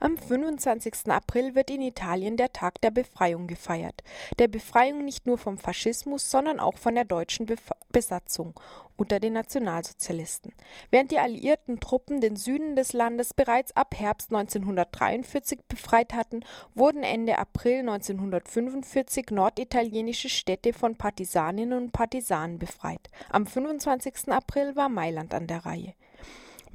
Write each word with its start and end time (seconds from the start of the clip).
Am 0.00 0.16
25. 0.16 1.10
April 1.10 1.54
wird 1.54 1.70
in 1.70 1.80
Italien 1.80 2.36
der 2.36 2.52
Tag 2.52 2.80
der 2.80 2.90
Befreiung 2.90 3.46
gefeiert. 3.46 4.02
Der 4.38 4.48
Befreiung 4.48 5.04
nicht 5.04 5.26
nur 5.26 5.38
vom 5.38 5.58
Faschismus, 5.58 6.30
sondern 6.30 6.60
auch 6.60 6.76
von 6.78 6.94
der 6.94 7.04
deutschen 7.04 7.46
Bef 7.46 7.70
Besatzung 7.92 8.52
unter 8.96 9.20
den 9.20 9.34
Nationalsozialisten. 9.34 10.52
Während 10.90 11.10
die 11.10 11.18
alliierten 11.18 11.80
Truppen 11.80 12.20
den 12.20 12.36
Süden 12.36 12.76
des 12.76 12.92
Landes 12.92 13.32
bereits 13.32 13.74
ab 13.76 13.94
Herbst 13.96 14.30
1943 14.30 15.60
befreit 15.68 16.12
hatten, 16.12 16.40
wurden 16.74 17.02
Ende 17.02 17.38
April 17.38 17.80
1945 17.80 19.30
norditalienische 19.30 20.28
Städte 20.28 20.72
von 20.72 20.96
Partisaninnen 20.96 21.78
und 21.78 21.92
Partisanen 21.92 22.58
befreit. 22.58 23.08
Am 23.30 23.46
25. 23.46 24.28
April 24.28 24.76
war 24.76 24.88
Mailand 24.88 25.32
an 25.32 25.46
der 25.46 25.64
Reihe. 25.64 25.94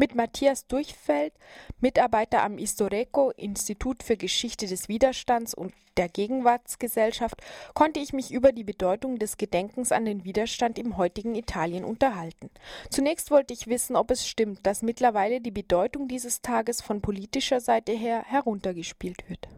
Mit 0.01 0.15
Matthias 0.15 0.65
Durchfeld, 0.65 1.31
Mitarbeiter 1.79 2.41
am 2.41 2.57
Istoreco, 2.57 3.29
Institut 3.37 4.01
für 4.01 4.17
Geschichte 4.17 4.65
des 4.65 4.89
Widerstands 4.89 5.53
und 5.53 5.75
der 5.95 6.09
Gegenwartsgesellschaft, 6.09 7.35
konnte 7.75 7.99
ich 7.99 8.11
mich 8.11 8.31
über 8.31 8.51
die 8.51 8.63
Bedeutung 8.63 9.19
des 9.19 9.37
Gedenkens 9.37 9.91
an 9.91 10.05
den 10.05 10.25
Widerstand 10.25 10.79
im 10.79 10.97
heutigen 10.97 11.35
Italien 11.35 11.83
unterhalten. 11.83 12.49
Zunächst 12.89 13.29
wollte 13.29 13.53
ich 13.53 13.67
wissen, 13.67 13.95
ob 13.95 14.09
es 14.09 14.27
stimmt, 14.27 14.65
dass 14.65 14.81
mittlerweile 14.81 15.39
die 15.39 15.51
Bedeutung 15.51 16.07
dieses 16.07 16.41
Tages 16.41 16.81
von 16.81 17.03
politischer 17.03 17.59
Seite 17.59 17.91
her 17.91 18.23
heruntergespielt 18.25 19.29
wird. 19.29 19.49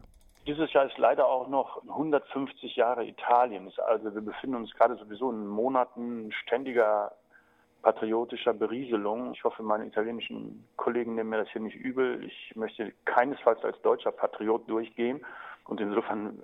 Dieses 0.46 0.70
Jahr 0.74 0.84
ist 0.84 0.98
leider 0.98 1.26
auch 1.26 1.48
noch 1.48 1.82
150 1.88 2.76
Jahre 2.76 3.06
Italien. 3.06 3.72
Also 3.86 4.14
wir 4.14 4.20
befinden 4.20 4.56
uns 4.56 4.74
gerade 4.74 4.96
sowieso 4.96 5.30
in 5.30 5.46
Monaten 5.46 6.30
ständiger 6.42 7.12
patriotischer 7.84 8.54
Berieselung. 8.54 9.34
Ich 9.34 9.44
hoffe, 9.44 9.62
meine 9.62 9.86
italienischen 9.86 10.64
Kollegen 10.76 11.14
nehmen 11.14 11.30
mir 11.30 11.36
das 11.36 11.50
hier 11.50 11.60
nicht 11.60 11.76
übel. 11.76 12.24
Ich 12.24 12.56
möchte 12.56 12.92
keinesfalls 13.04 13.62
als 13.62 13.80
deutscher 13.82 14.10
Patriot 14.10 14.68
durchgehen. 14.68 15.20
Und 15.66 15.80
insofern 15.80 16.42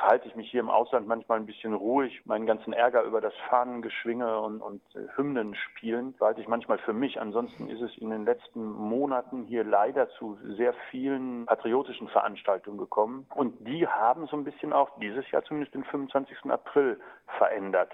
verhalte 0.00 0.28
ich 0.28 0.34
mich 0.34 0.50
hier 0.50 0.60
im 0.60 0.70
Ausland 0.70 1.06
manchmal 1.06 1.38
ein 1.38 1.46
bisschen 1.46 1.74
ruhig. 1.74 2.22
Meinen 2.24 2.46
ganzen 2.46 2.72
Ärger 2.72 3.02
über 3.02 3.20
das 3.20 3.34
Fahnengeschwinge 3.50 4.40
und, 4.40 4.62
und 4.62 4.80
Hymnen 5.16 5.54
spielen 5.54 6.14
behalte 6.14 6.40
ich 6.40 6.48
manchmal 6.48 6.78
für 6.78 6.94
mich. 6.94 7.20
Ansonsten 7.20 7.68
ist 7.68 7.82
es 7.82 7.96
in 7.98 8.08
den 8.08 8.24
letzten 8.24 8.64
Monaten 8.64 9.44
hier 9.44 9.62
leider 9.62 10.08
zu 10.10 10.38
sehr 10.56 10.72
vielen 10.90 11.44
patriotischen 11.44 12.08
Veranstaltungen 12.08 12.78
gekommen. 12.78 13.26
Und 13.34 13.68
die 13.68 13.86
haben 13.86 14.26
so 14.26 14.36
ein 14.38 14.44
bisschen 14.44 14.72
auch 14.72 14.88
dieses 15.00 15.30
Jahr 15.30 15.44
zumindest 15.44 15.74
den 15.74 15.84
25. 15.84 16.50
April 16.50 16.98
verändert. 17.38 17.92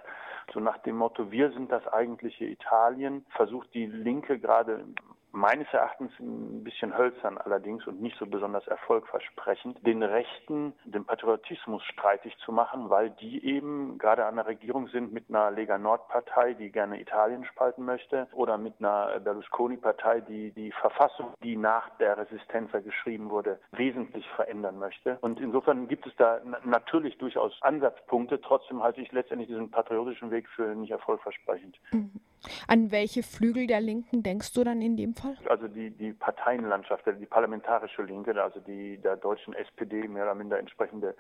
So 0.55 0.61
nach 0.61 0.79
dem 0.79 0.97
Motto, 0.97 1.33
wir 1.33 1.51
sind 1.51 1.73
das 1.73 1.87
eigentliche 1.89 2.45
Italien, 2.45 3.27
versucht 3.31 3.75
die 3.75 3.87
Linke 3.87 4.39
gerade 4.39 4.85
meines 5.37 5.69
Erachtens 5.73 6.11
ein 6.19 6.65
bisschen 6.65 6.97
hölzern 6.97 7.37
allerdings 7.37 7.87
und 7.87 8.01
nicht 8.01 8.17
so 8.19 8.27
besonders 8.27 8.67
erfolgversprechend, 8.67 9.87
den 9.87 10.03
Rechten 10.03 10.73
den 10.85 11.05
Patriotismus 11.05 11.83
streitig 11.85 12.37
zu 12.39 12.53
machen, 12.53 12.89
weil 12.89 13.11
die 13.11 13.45
eben 13.45 13.99
gerade 13.99 14.25
an 14.25 14.37
der 14.37 14.47
Regierung 14.47 14.89
sind 14.89 15.13
mit 15.13 15.29
einer 15.29 15.51
Lega 15.51 15.77
Nord-Partei, 15.77 16.55
die 16.55 16.73
gerne 16.73 17.01
Italien 17.01 17.45
spalten 17.45 17.85
möchte, 17.85 18.27
oder 18.33 18.57
mit 18.57 18.75
einer 18.79 19.21
Berlusconi-Partei, 19.21 20.21
die 20.21 20.53
die 20.53 20.73
Verfassung, 20.73 21.35
die 21.43 21.57
nach 21.57 21.91
der 21.99 22.17
Resistenza 22.17 22.81
geschrieben 22.81 23.29
wurde, 23.29 23.61
wesentlich 23.73 24.27
verändern 24.37 24.79
möchte. 24.79 25.19
Und 25.21 25.39
insofern 25.39 25.87
gibt 25.87 26.07
es 26.07 26.17
da 26.17 26.41
natürlich 26.65 27.19
durchaus 27.19 27.53
Ansatzpunkte. 27.61 28.41
Trotzdem 28.41 28.83
halte 28.83 29.03
ich 29.03 29.13
letztendlich 29.13 29.49
diesen 29.49 29.71
patriotischen 29.71 30.31
Weg 30.31 30.49
für 30.49 30.75
nicht 30.75 30.93
erfolgversprechend. 30.93 31.77
Mhm. 31.93 32.21
An 32.67 32.91
welche 32.91 33.23
Flügel 33.23 33.67
der 33.67 33.81
Linken 33.81 34.23
denkst 34.23 34.53
du 34.53 34.65
dann 34.65 34.83
in 34.83 34.97
dem 34.97 35.15
Fall? 35.15 35.37
Also 35.49 35.69
die, 35.69 35.91
die 35.91 36.13
Parteienlandschaft, 36.13 37.05
die 37.21 37.27
parlamentarische 37.27 38.03
Linke, 38.03 38.41
also 38.43 38.61
die 38.61 38.99
der 38.99 39.17
deutschen 39.17 39.55
SPD 39.55 40.09
mehr 40.09 40.25
oder 40.25 40.35
minder 40.35 40.59
entsprechende 40.59 41.15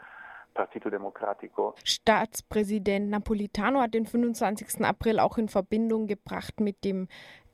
Partito 0.55 0.91
Democratico. 0.91 1.74
Staatspräsident 1.84 3.10
Napolitano 3.10 3.80
hat 3.80 3.94
den 3.94 4.06
25. 4.06 4.84
April 4.84 5.20
auch 5.20 5.38
in 5.38 5.48
Verbindung 5.48 6.06
gebracht 6.06 6.61
mit 6.61 6.83
dem 6.84 7.08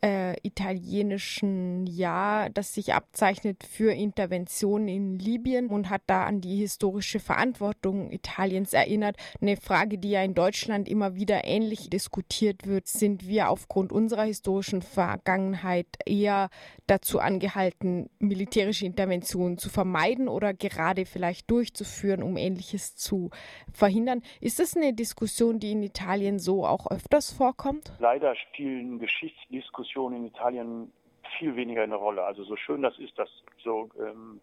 äh, 0.04 0.34
italienischen 0.42 1.86
Jahr, 1.86 2.50
das 2.50 2.74
sich 2.74 2.92
abzeichnet 2.92 3.62
für 3.62 3.92
Interventionen 3.92 4.88
in 4.88 5.18
Libyen 5.18 5.68
und 5.68 5.90
hat 5.90 6.02
da 6.08 6.24
an 6.24 6.40
die 6.40 6.56
historische 6.56 7.20
Verantwortung 7.20 8.10
Italiens 8.10 8.72
erinnert. 8.72 9.16
Eine 9.40 9.56
Frage, 9.56 9.98
die 9.98 10.10
ja 10.10 10.22
in 10.22 10.34
Deutschland 10.34 10.88
immer 10.88 11.14
wieder 11.14 11.44
ähnlich 11.44 11.88
diskutiert 11.88 12.66
wird, 12.66 12.88
sind 12.88 13.28
wir 13.28 13.48
aufgrund 13.48 13.92
unserer 13.92 14.24
historischen 14.24 14.82
Vergangenheit 14.82 15.86
eher 16.04 16.50
dazu 16.88 17.20
angehalten, 17.20 18.10
militärische 18.18 18.86
Interventionen 18.86 19.56
zu 19.56 19.70
vermeiden 19.70 20.26
oder 20.26 20.52
gerade 20.52 21.06
vielleicht 21.06 21.48
durchzuführen, 21.48 22.24
um 22.24 22.36
ähnliches 22.36 22.96
zu 22.96 23.30
verhindern. 23.72 24.22
Ist 24.40 24.58
das 24.58 24.76
eine 24.76 24.94
Diskussion, 24.94 25.60
die 25.60 25.72
in 25.72 25.82
Italien 25.84 26.40
so 26.40 26.66
auch 26.66 26.90
öfters 26.90 27.30
vorkommt? 27.30 27.92
Leider 28.00 28.34
spielen 28.34 28.98
Geschichtsdiskussionen 28.98 29.91
Diskussion 29.92 30.14
in 30.14 30.26
Italien 30.26 30.92
viel 31.38 31.54
weniger 31.54 31.82
eine 31.82 31.96
Rolle. 31.96 32.24
Also 32.24 32.44
so 32.44 32.56
schön 32.56 32.82
das 32.82 32.98
ist, 32.98 33.18
dass 33.18 33.28
so 33.62 33.90
ähm, 33.98 34.40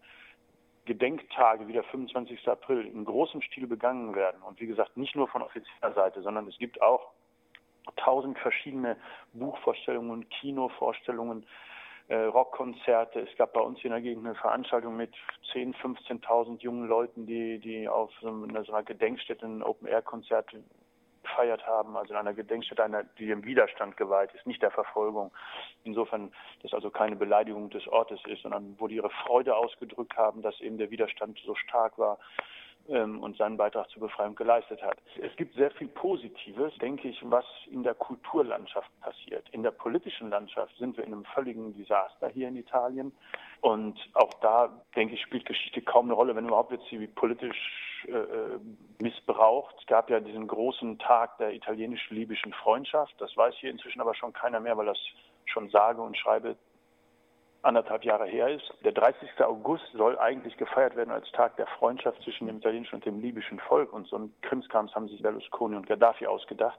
Gedenktage 0.84 1.66
wie 1.66 1.72
der 1.72 1.84
25. 1.84 2.48
April 2.48 2.86
in 2.86 3.04
großem 3.04 3.42
Stil 3.42 3.66
begangen 3.66 4.14
werden. 4.14 4.42
Und 4.42 4.60
wie 4.60 4.66
gesagt, 4.66 4.96
nicht 4.96 5.16
nur 5.16 5.28
von 5.28 5.42
offizieller 5.42 5.92
Seite, 5.94 6.22
sondern 6.22 6.46
es 6.48 6.56
gibt 6.58 6.80
auch 6.80 7.10
tausend 7.96 8.38
verschiedene 8.38 8.96
Buchvorstellungen, 9.32 10.28
Kinovorstellungen, 10.28 11.44
äh, 12.08 12.16
Rockkonzerte. 12.16 13.20
Es 13.20 13.36
gab 13.36 13.52
bei 13.52 13.60
uns 13.60 13.82
in 13.82 13.90
der 13.90 14.00
Gegend 14.00 14.26
eine 14.26 14.34
Veranstaltung 14.36 14.96
mit 14.96 15.12
10.000, 15.52 15.74
15.000 16.22 16.60
jungen 16.60 16.86
Leuten, 16.86 17.26
die, 17.26 17.58
die 17.58 17.88
auf 17.88 18.10
so 18.20 18.28
einer 18.28 18.82
Gedenkstätte 18.82 19.46
ein 19.46 19.62
Open-Air-Konzert 19.62 20.54
gefeiert 21.22 21.66
haben, 21.66 21.96
also 21.96 22.12
in 22.12 22.18
einer 22.18 22.34
Gedenkstätte, 22.34 22.84
einer, 22.84 23.04
die 23.18 23.26
dem 23.26 23.44
Widerstand 23.44 23.96
geweiht 23.96 24.32
ist, 24.34 24.46
nicht 24.46 24.62
der 24.62 24.70
Verfolgung. 24.70 25.30
Insofern, 25.84 26.32
dass 26.62 26.72
also 26.72 26.90
keine 26.90 27.16
Beleidigung 27.16 27.70
des 27.70 27.86
Ortes 27.88 28.20
ist, 28.26 28.42
sondern 28.42 28.76
wo 28.78 28.88
die 28.88 28.96
ihre 28.96 29.10
Freude 29.10 29.56
ausgedrückt 29.56 30.16
haben, 30.16 30.42
dass 30.42 30.60
eben 30.60 30.78
der 30.78 30.90
Widerstand 30.90 31.38
so 31.44 31.54
stark 31.54 31.98
war 31.98 32.18
ähm, 32.88 33.22
und 33.22 33.36
seinen 33.36 33.56
Beitrag 33.56 33.88
zur 33.90 34.02
Befreiung 34.02 34.34
geleistet 34.34 34.82
hat. 34.82 34.98
Es 35.20 35.34
gibt 35.36 35.54
sehr 35.54 35.70
viel 35.72 35.88
Positives, 35.88 36.76
denke 36.78 37.08
ich, 37.08 37.18
was 37.22 37.44
in 37.70 37.82
der 37.82 37.94
Kulturlandschaft 37.94 38.90
passiert. 39.00 39.48
In 39.50 39.62
der 39.62 39.70
politischen 39.70 40.30
Landschaft 40.30 40.76
sind 40.78 40.96
wir 40.96 41.04
in 41.04 41.12
einem 41.12 41.24
völligen 41.24 41.74
Desaster 41.76 42.28
hier 42.28 42.48
in 42.48 42.56
Italien. 42.56 43.12
Und 43.60 43.98
auch 44.14 44.32
da, 44.40 44.82
denke 44.96 45.14
ich, 45.14 45.22
spielt 45.22 45.44
Geschichte 45.44 45.82
kaum 45.82 46.06
eine 46.06 46.14
Rolle, 46.14 46.34
wenn 46.34 46.46
überhaupt 46.46 46.70
wird 46.70 46.82
sie 46.88 47.06
politisch 47.06 48.04
äh, 48.08 48.12
äh, 48.12 48.58
missbraucht. 49.50 49.74
Es 49.78 49.86
gab 49.86 50.10
ja 50.10 50.20
diesen 50.20 50.46
großen 50.46 50.98
Tag 50.98 51.38
der 51.38 51.52
italienisch-libyschen 51.54 52.52
Freundschaft. 52.52 53.14
Das 53.18 53.36
weiß 53.36 53.54
hier 53.56 53.70
inzwischen 53.70 54.00
aber 54.00 54.14
schon 54.14 54.32
keiner 54.32 54.60
mehr, 54.60 54.76
weil 54.76 54.86
das 54.86 54.98
schon 55.46 55.68
sage 55.70 56.00
und 56.00 56.16
schreibe 56.16 56.56
anderthalb 57.62 58.04
Jahre 58.04 58.26
her 58.26 58.48
ist. 58.48 58.72
Der 58.84 58.92
30. 58.92 59.28
August 59.40 59.84
soll 59.92 60.18
eigentlich 60.18 60.56
gefeiert 60.56 60.96
werden 60.96 61.10
als 61.10 61.30
Tag 61.32 61.56
der 61.56 61.66
Freundschaft 61.66 62.22
zwischen 62.22 62.46
dem 62.46 62.58
italienischen 62.58 62.96
und 62.96 63.04
dem 63.04 63.20
libyschen 63.20 63.60
Volk. 63.60 63.92
Und 63.92 64.06
so 64.08 64.16
ein 64.16 64.34
Krimskrams 64.42 64.94
haben 64.94 65.08
sich 65.08 65.20
Berlusconi 65.20 65.76
und 65.76 65.86
Gaddafi 65.86 66.26
ausgedacht. 66.26 66.78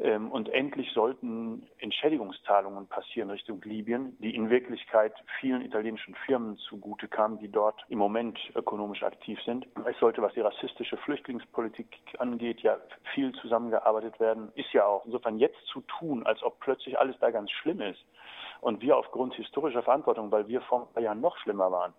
Ähm, 0.00 0.32
und 0.32 0.48
endlich 0.48 0.90
sollten 0.92 1.66
Entschädigungszahlungen 1.78 2.88
passieren 2.88 3.30
Richtung 3.30 3.62
Libyen, 3.62 4.16
die 4.18 4.34
in 4.34 4.50
Wirklichkeit 4.50 5.14
vielen 5.40 5.62
italienischen 5.62 6.14
Firmen 6.26 6.56
zugute 6.56 7.06
kamen, 7.06 7.38
die 7.38 7.50
dort 7.50 7.84
im 7.88 7.98
Moment 7.98 8.38
ökonomisch 8.56 9.04
aktiv 9.04 9.38
sind. 9.44 9.66
Es 9.84 9.98
sollte, 10.00 10.20
was 10.20 10.34
die 10.34 10.40
rassistische 10.40 10.96
Flüchtlingspolitik 10.96 11.86
angeht, 12.18 12.60
ja 12.60 12.76
viel 13.14 13.32
zusammengearbeitet 13.36 14.18
werden. 14.18 14.50
Ist 14.56 14.72
ja 14.72 14.84
auch. 14.84 15.04
Insofern 15.06 15.38
jetzt 15.38 15.64
zu 15.66 15.80
tun, 15.82 16.26
als 16.26 16.42
ob 16.42 16.58
plötzlich 16.58 16.98
alles 16.98 17.16
da 17.20 17.30
ganz 17.30 17.50
schlimm 17.52 17.80
ist 17.80 18.04
und 18.60 18.80
wir 18.80 18.96
aufgrund 18.96 19.34
historischer 19.34 19.82
Verantwortung, 19.82 20.32
weil 20.32 20.48
wir 20.48 20.60
vor 20.62 20.82
ein 20.82 20.92
paar 20.92 21.02
Jahren 21.02 21.20
noch 21.20 21.36
schlimmer 21.38 21.70
waren, 21.70 21.94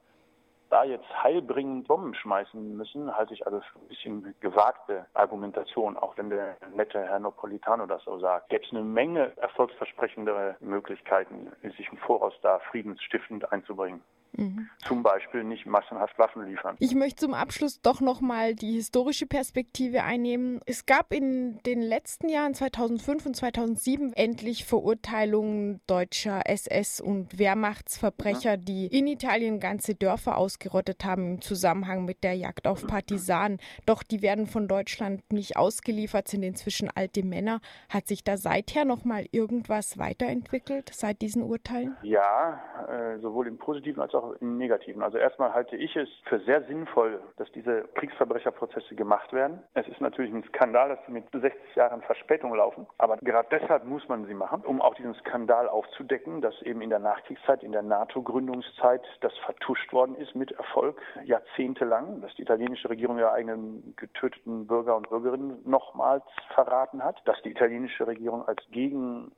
da 0.76 0.84
jetzt 0.84 1.08
heilbringend 1.24 1.88
Bomben 1.88 2.14
schmeißen 2.14 2.76
müssen, 2.76 3.16
halte 3.16 3.34
ich 3.34 3.46
also 3.46 3.62
für 3.62 3.80
ein 3.80 3.88
bisschen 3.88 4.36
gewagte 4.42 5.06
Argumentation, 5.14 5.96
auch 5.96 6.18
wenn 6.18 6.30
der 6.30 6.58
nette 6.76 7.02
Herr 7.02 7.20
Napolitano 7.20 7.86
das 7.86 8.04
so 8.04 8.20
sagt. 8.20 8.50
Gäbe 8.50 8.66
es 8.66 8.72
eine 8.72 8.82
Menge 8.82 9.32
erfolgsversprechendere 9.38 10.58
Möglichkeiten, 10.60 11.50
sich 11.78 11.90
im 11.90 11.98
Voraus 12.00 12.34
da 12.42 12.60
friedensstiftend 12.72 13.50
einzubringen. 13.54 14.02
Mhm. 14.38 14.70
Zum 14.86 15.04
Beispiel 15.04 15.44
nicht 15.44 15.66
massenhaft 15.66 16.18
Waffen 16.20 16.46
liefern. 16.46 16.76
Ich 16.80 16.96
möchte 16.96 17.26
zum 17.26 17.34
Abschluss 17.34 17.82
doch 17.82 18.02
nochmal 18.02 18.56
die 18.56 18.74
historische 18.74 19.26
Perspektive 19.26 20.04
einnehmen. 20.04 20.62
Es 20.66 20.86
gab 20.86 21.14
in 21.14 21.60
den 21.64 21.82
letzten 21.82 22.30
Jahren 22.30 22.54
2005 22.54 23.26
und 23.26 23.36
2007 23.36 24.14
endlich 24.14 24.66
Verurteilungen 24.66 25.82
deutscher 25.88 26.42
SS- 26.50 27.02
und 27.02 27.40
Wehrmachtsverbrecher, 27.40 28.58
mhm. 28.58 28.66
die 28.66 28.88
in 28.88 29.08
Italien 29.08 29.60
ganze 29.60 29.96
Dörfer 29.96 30.38
ausgerottet 30.38 31.06
haben 31.06 31.36
im 31.36 31.42
Zusammenhang 31.42 32.06
mit 32.06 32.24
der 32.24 32.34
Jagd 32.34 32.68
auf 32.68 32.86
Partisanen. 32.88 33.60
Doch 33.86 34.04
die 34.04 34.22
werden 34.22 34.48
von 34.48 34.68
Deutschland 34.68 35.22
nicht 35.32 35.58
ausgeliefert, 35.58 36.28
sind 36.28 36.44
inzwischen 36.44 36.90
alte 36.94 37.24
Männer. 37.24 37.62
Hat 37.90 38.08
sich 38.08 38.24
da 38.24 38.38
seither 38.38 38.86
nochmal 38.86 39.26
irgendwas 39.32 39.98
weiterentwickelt 39.98 40.92
seit 40.94 41.22
diesen 41.22 41.44
Urteilen? 41.44 41.96
Ja, 42.04 42.62
äh, 42.90 43.20
sowohl 43.20 43.48
im 43.48 43.58
positiven 43.58 44.02
als 44.02 44.14
auch 44.14 44.25
auch 44.26 44.42
im 44.42 44.58
Negativen. 44.58 45.04
Also 45.04 45.18
erstmal 45.18 45.54
halte 45.54 45.76
ich 45.76 45.96
es 45.96 46.10
für 46.26 46.40
sehr 46.40 46.64
sinnvoll, 46.64 47.22
dass 47.38 47.52
diese 47.52 47.84
Kriegsverbrecherprozesse 47.96 48.96
gemacht 48.96 49.32
werden. 49.34 49.62
Es 49.74 49.88
ist 49.88 50.02
natürlich 50.02 50.34
ein 50.34 50.44
Skandal, 50.44 50.90
dass 50.90 51.00
sie 51.06 51.12
mit 51.12 51.26
60 51.32 51.76
Jahren 51.76 52.02
Verspätung 52.02 52.54
laufen, 52.56 52.88
aber 52.98 53.18
gerade 53.18 53.48
deshalb 53.52 53.86
muss 53.86 54.08
man 54.08 54.26
sie 54.26 54.34
machen, 54.34 54.64
um 54.66 54.82
auch 54.82 54.96
diesen 54.96 55.14
Skandal 55.16 55.68
aufzudecken, 55.70 56.42
dass 56.42 56.60
eben 56.62 56.82
in 56.82 56.90
der 56.90 57.00
Nachkriegszeit, 57.00 57.64
in 57.64 57.72
der 57.72 57.84
NATO-Gründungszeit 57.84 59.02
das 59.22 59.36
vertuscht 59.46 59.92
worden 59.94 60.16
ist 60.16 60.36
mit 60.36 60.52
Erfolg 60.52 61.02
jahrzehntelang, 61.24 62.22
dass 62.22 62.34
die 62.36 62.44
italienische 62.44 62.90
Regierung 62.90 63.18
ihre 63.18 63.32
eigenen 63.32 63.94
getöteten 63.96 64.68
Bürger 64.68 64.96
und 64.96 65.10
Bürgerinnen 65.10 65.62
nochmals 65.66 66.24
verraten 66.54 67.04
hat, 67.04 67.22
dass 67.26 67.42
die 67.44 67.52
italienische 67.52 68.08
Regierung 68.08 68.48
als 68.48 68.64
Gegen 68.72 69.32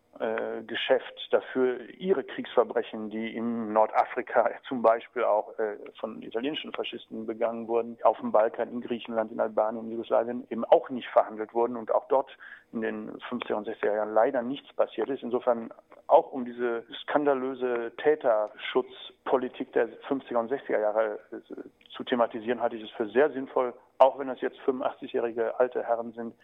Geschäft 0.65 1.27
dafür 1.29 1.79
ihre 1.97 2.23
Kriegsverbrechen, 2.23 3.11
die 3.11 3.35
in 3.35 3.71
Nordafrika 3.71 4.49
zum 4.67 4.81
Beispiel 4.81 5.23
auch 5.23 5.57
äh, 5.59 5.77
von 5.99 6.21
italienischen 6.21 6.73
Faschisten 6.73 7.25
begangen 7.25 7.67
wurden, 7.67 7.97
auf 8.03 8.19
dem 8.19 8.31
Balkan, 8.31 8.69
in 8.69 8.81
Griechenland, 8.81 9.31
in 9.31 9.39
Albanien, 9.39 9.85
in 9.85 9.91
Jugoslawien 9.91 10.45
eben 10.49 10.65
auch 10.65 10.89
nicht 10.89 11.07
verhandelt 11.09 11.53
wurden 11.53 11.75
und 11.75 11.91
auch 11.93 12.07
dort 12.07 12.29
in 12.73 12.81
den 12.81 13.11
50er 13.29 13.53
und 13.53 13.67
60er 13.67 13.95
Jahren 13.95 14.13
leider 14.13 14.41
nichts 14.41 14.71
passiert 14.73 15.09
ist. 15.09 15.23
Insofern 15.23 15.73
auch 16.07 16.31
um 16.31 16.45
diese 16.45 16.83
skandalöse 17.03 17.93
Täterschutzpolitik 17.97 19.71
der 19.73 19.89
50er 20.03 20.37
und 20.37 20.51
60er 20.51 20.79
Jahre 20.79 21.19
äh, 21.31 21.53
zu 21.89 22.03
thematisieren, 22.03 22.61
halte 22.61 22.75
ich 22.75 22.83
es 22.83 22.91
für 22.91 23.07
sehr 23.09 23.31
sinnvoll, 23.31 23.73
auch 23.97 24.19
wenn 24.19 24.27
das 24.27 24.41
jetzt 24.41 24.59
85-jährige 24.65 25.59
alte 25.59 25.83
Herren 25.83 26.11
sind, 26.13 26.35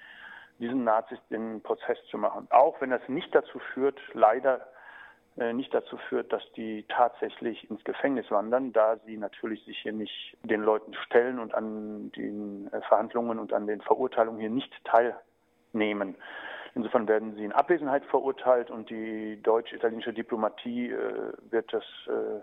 diesen 0.59 0.83
Nazis 0.83 1.19
den 1.29 1.61
Prozess 1.61 1.97
zu 2.09 2.17
machen. 2.17 2.47
Auch 2.51 2.79
wenn 2.79 2.89
das 2.89 3.01
nicht 3.07 3.33
dazu 3.33 3.59
führt, 3.73 3.99
leider 4.13 4.61
nicht 5.35 5.73
dazu 5.73 5.97
führt, 5.97 6.31
dass 6.31 6.43
die 6.55 6.85
tatsächlich 6.87 7.69
ins 7.69 7.83
Gefängnis 7.83 8.29
wandern, 8.29 8.71
da 8.71 8.97
sie 9.05 9.17
natürlich 9.17 9.63
sich 9.65 9.79
hier 9.79 9.93
nicht 9.93 10.37
den 10.43 10.61
Leuten 10.61 10.93
stellen 10.93 11.39
und 11.39 11.55
an 11.55 12.11
den 12.11 12.71
äh, 12.71 12.81
Verhandlungen 12.81 13.39
und 13.39 13.51
an 13.51 13.65
den 13.65 13.81
Verurteilungen 13.81 14.39
hier 14.39 14.51
nicht 14.51 14.71
teilnehmen. 14.85 16.15
Insofern 16.75 17.07
werden 17.07 17.35
sie 17.35 17.45
in 17.45 17.51
Abwesenheit 17.51 18.05
verurteilt 18.05 18.69
und 18.69 18.89
die 18.89 19.41
deutsch-italienische 19.41 20.13
Diplomatie 20.13 20.91
äh, 20.91 21.33
wird 21.49 21.73
das 21.73 21.83
äh, 22.07 22.41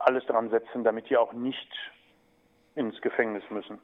alles 0.00 0.24
daran 0.26 0.50
setzen, 0.50 0.84
damit 0.84 1.10
die 1.10 1.16
auch 1.16 1.32
nicht 1.32 1.72
ins 2.76 3.00
Gefängnis 3.00 3.42
müssen. 3.50 3.80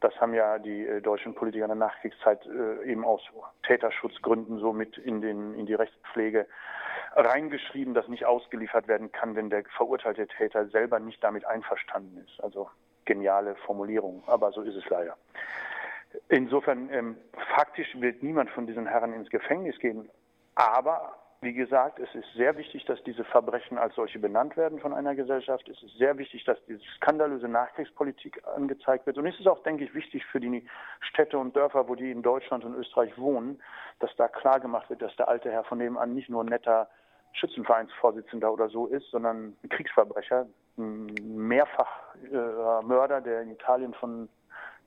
Das 0.00 0.18
haben 0.20 0.34
ja 0.34 0.58
die 0.58 0.86
äh, 0.86 1.00
deutschen 1.00 1.34
Politiker 1.34 1.64
in 1.64 1.70
der 1.70 1.76
Nachkriegszeit 1.76 2.44
äh, 2.46 2.90
eben 2.90 3.04
aus 3.04 3.20
Täterschutzgründen 3.64 4.58
so 4.58 4.72
mit 4.72 4.96
in, 4.98 5.20
den, 5.20 5.54
in 5.54 5.66
die 5.66 5.74
Rechtspflege 5.74 6.46
reingeschrieben, 7.14 7.94
dass 7.94 8.08
nicht 8.08 8.24
ausgeliefert 8.24 8.88
werden 8.88 9.12
kann, 9.12 9.34
wenn 9.34 9.50
der 9.50 9.64
verurteilte 9.76 10.26
Täter 10.26 10.66
selber 10.68 10.98
nicht 11.00 11.22
damit 11.22 11.44
einverstanden 11.44 12.24
ist. 12.24 12.42
Also 12.42 12.68
geniale 13.04 13.56
Formulierung, 13.66 14.22
aber 14.26 14.52
so 14.52 14.62
ist 14.62 14.76
es 14.76 14.88
leider. 14.88 15.16
Insofern, 16.28 16.92
ähm, 16.92 17.16
faktisch 17.54 17.88
wird 18.00 18.22
niemand 18.22 18.50
von 18.50 18.66
diesen 18.66 18.86
Herren 18.86 19.12
ins 19.12 19.30
Gefängnis 19.30 19.78
gehen, 19.78 20.08
aber 20.54 21.16
wie 21.42 21.54
gesagt, 21.54 21.98
es 21.98 22.14
ist 22.14 22.30
sehr 22.34 22.56
wichtig, 22.58 22.84
dass 22.84 23.02
diese 23.04 23.24
Verbrechen 23.24 23.78
als 23.78 23.94
solche 23.94 24.18
benannt 24.18 24.58
werden 24.58 24.78
von 24.78 24.92
einer 24.92 25.14
Gesellschaft. 25.14 25.66
Es 25.70 25.82
ist 25.82 25.96
sehr 25.96 26.18
wichtig, 26.18 26.44
dass 26.44 26.58
diese 26.66 26.82
skandalöse 26.96 27.48
Nachkriegspolitik 27.48 28.42
angezeigt 28.54 29.06
wird. 29.06 29.16
Und 29.16 29.26
es 29.26 29.40
ist 29.40 29.48
auch, 29.48 29.62
denke 29.62 29.84
ich, 29.84 29.94
wichtig 29.94 30.26
für 30.26 30.38
die 30.38 30.66
Städte 31.00 31.38
und 31.38 31.56
Dörfer, 31.56 31.88
wo 31.88 31.94
die 31.94 32.10
in 32.10 32.22
Deutschland 32.22 32.64
und 32.64 32.74
Österreich 32.74 33.16
wohnen, 33.16 33.58
dass 34.00 34.14
da 34.16 34.28
klar 34.28 34.60
gemacht 34.60 34.90
wird, 34.90 35.00
dass 35.00 35.16
der 35.16 35.28
alte 35.28 35.50
Herr 35.50 35.64
von 35.64 35.78
nebenan 35.78 36.14
nicht 36.14 36.28
nur 36.28 36.44
ein 36.44 36.48
netter 36.48 36.90
Schützenvereinsvorsitzender 37.32 38.52
oder 38.52 38.68
so 38.68 38.86
ist, 38.86 39.10
sondern 39.10 39.56
ein 39.62 39.68
Kriegsverbrecher, 39.70 40.46
ein 40.76 41.06
Mehrfachmörder, 41.22 43.22
der 43.22 43.42
in 43.42 43.52
Italien 43.52 43.94
von 43.94 44.28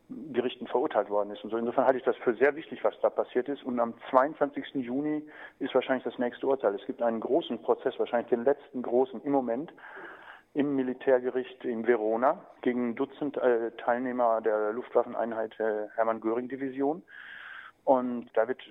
Gerichten 0.09 0.67
verurteilt 0.67 1.09
worden 1.09 1.31
ist. 1.31 1.43
Und 1.43 1.49
so 1.49 1.57
insofern 1.57 1.85
halte 1.85 1.99
ich 1.99 2.05
das 2.05 2.17
für 2.17 2.33
sehr 2.35 2.55
wichtig, 2.55 2.83
was 2.83 2.93
da 3.01 3.09
passiert 3.09 3.47
ist. 3.47 3.63
Und 3.63 3.79
am 3.79 3.93
22. 4.09 4.75
Juni 4.75 5.23
ist 5.59 5.73
wahrscheinlich 5.73 6.03
das 6.03 6.17
nächste 6.19 6.47
Urteil. 6.47 6.75
Es 6.75 6.85
gibt 6.85 7.01
einen 7.01 7.19
großen 7.19 7.61
Prozess, 7.61 7.97
wahrscheinlich 7.97 8.29
den 8.29 8.43
letzten 8.43 8.81
großen 8.81 9.21
im 9.23 9.31
Moment 9.31 9.73
im 10.53 10.75
Militärgericht 10.75 11.65
in 11.65 11.87
Verona 11.87 12.45
gegen 12.61 12.89
ein 12.89 12.95
Dutzend 12.95 13.37
äh, 13.37 13.71
Teilnehmer 13.77 14.39
der 14.41 14.71
Luftwaffeneinheit 14.73 15.59
äh, 15.59 15.87
Hermann 15.95 16.21
Göring 16.21 16.47
Division. 16.47 17.01
Und 17.85 18.29
da 18.33 18.47
wird 18.47 18.61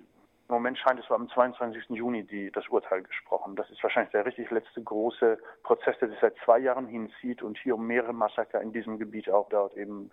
im 0.53 0.57
Moment 0.57 0.79
scheint 0.79 1.01
es 1.01 1.09
war 1.09 1.17
am 1.17 1.31
22. 1.31 1.85
Juni 1.91 2.25
die, 2.25 2.51
das 2.51 2.69
Urteil 2.69 3.03
gesprochen. 3.03 3.57
Das 3.57 3.71
ist 3.71 3.83
wahrscheinlich 3.83 4.13
der 4.13 4.27
richtig 4.27 4.51
letzte 4.51 4.83
große 4.83 5.39
Prozess, 5.63 5.97
der 5.99 6.11
sich 6.11 6.19
seit 6.21 6.35
zwei 6.45 6.59
Jahren 6.59 6.87
hinzieht 6.87 7.43
und 7.43 7.59
hier 7.59 7.75
um 7.75 7.87
mehrere 7.87 8.13
Massaker 8.13 8.61
in 8.61 8.73
diesem 8.73 8.99
Gebiet 8.99 9.31
auch 9.31 9.49
dort 9.49 9.75
eben 9.77 10.11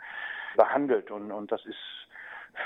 behandelt. 0.55 1.11
Und, 1.11 1.31
und 1.33 1.51
das 1.51 1.65
ist 1.65 1.77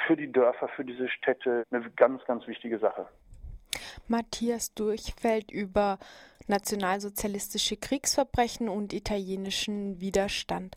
für 0.05 0.15
die 0.15 0.31
Dörfer, 0.31 0.67
für 0.67 0.85
diese 0.85 1.09
Städte 1.09 1.63
eine 1.71 1.89
ganz, 1.95 2.23
ganz 2.25 2.45
wichtige 2.45 2.77
Sache. 2.77 3.07
Matthias 4.07 4.75
Durchfeld 4.75 5.51
über 5.51 5.97
nationalsozialistische 6.47 7.77
Kriegsverbrechen 7.77 8.69
und 8.69 8.93
italienischen 8.93 9.99
Widerstand. 9.99 10.75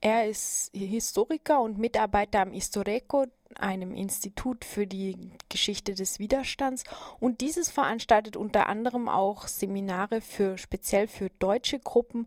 Er 0.00 0.26
ist 0.26 0.70
Historiker 0.74 1.60
und 1.60 1.76
Mitarbeiter 1.76 2.40
am 2.40 2.54
Istoreco, 2.54 3.26
einem 3.58 3.94
Institut 3.94 4.64
für 4.64 4.86
die 4.86 5.16
Geschichte 5.48 5.94
des 5.94 6.18
Widerstands. 6.18 6.84
Und 7.18 7.40
dieses 7.40 7.70
veranstaltet 7.70 8.36
unter 8.36 8.68
anderem 8.68 9.08
auch 9.08 9.46
Seminare 9.48 10.20
für 10.20 10.58
speziell 10.58 11.08
für 11.08 11.30
deutsche 11.38 11.78
Gruppen 11.78 12.26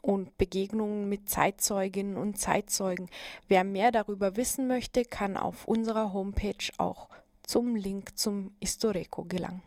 und 0.00 0.36
Begegnungen 0.36 1.08
mit 1.08 1.30
Zeitzeuginnen 1.30 2.16
und 2.16 2.38
Zeitzeugen. 2.38 3.08
Wer 3.48 3.64
mehr 3.64 3.92
darüber 3.92 4.36
wissen 4.36 4.66
möchte, 4.66 5.04
kann 5.04 5.36
auf 5.36 5.66
unserer 5.66 6.12
Homepage 6.12 6.72
auch 6.78 7.08
zum 7.44 7.76
Link 7.76 8.18
zum 8.18 8.52
Istoreco 8.60 9.24
gelangen. 9.24 9.62